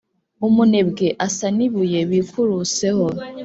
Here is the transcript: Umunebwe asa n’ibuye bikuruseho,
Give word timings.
Umunebwe 0.47 1.07
asa 1.25 1.47
n’ibuye 1.57 1.99
bikuruseho, 2.11 3.05